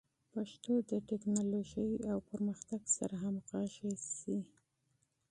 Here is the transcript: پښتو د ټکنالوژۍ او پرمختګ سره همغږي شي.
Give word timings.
پښتو 0.33 0.73
د 0.91 0.91
ټکنالوژۍ 1.09 1.91
او 2.11 2.17
پرمختګ 2.29 2.81
سره 2.97 3.15
همغږي 3.23 3.93
شي. 4.17 4.37